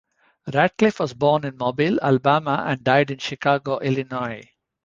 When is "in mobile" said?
1.45-1.99